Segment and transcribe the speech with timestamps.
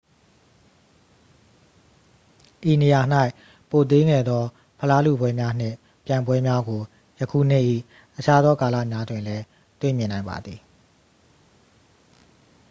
[2.69, 3.01] ဤနေရာ၌
[3.69, 4.43] ပိုသေးငယ်သော
[4.79, 6.81] ဖလားလုပွဲများနှင့် ပြိုင်ပွဲများကို
[7.19, 7.63] ယခုနှစ်၏
[8.17, 9.43] အခြားသောကာလများတွင်လည်း
[9.79, 10.59] တွေ့မြင်နိုင်ပါသည်